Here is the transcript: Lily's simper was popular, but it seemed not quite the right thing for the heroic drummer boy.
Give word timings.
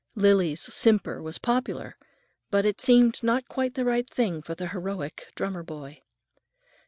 Lily's 0.15 0.61
simper 0.61 1.21
was 1.21 1.37
popular, 1.37 1.95
but 2.49 2.65
it 2.65 2.81
seemed 2.81 3.21
not 3.21 3.47
quite 3.47 3.75
the 3.75 3.85
right 3.85 4.09
thing 4.09 4.41
for 4.41 4.55
the 4.55 4.69
heroic 4.69 5.31
drummer 5.35 5.61
boy. 5.61 6.01